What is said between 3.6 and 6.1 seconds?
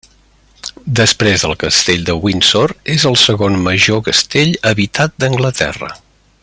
major castell habitat d'Anglaterra.